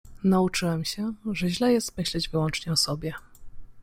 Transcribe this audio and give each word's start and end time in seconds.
Nauczyłem 0.23 0.85
się, 0.85 1.13
że 1.31 1.49
źle 1.49 1.73
jest 1.73 1.97
myśleć 1.97 2.29
wyłącznie 2.29 2.71
o 2.71 2.75
sobie. 2.77 3.13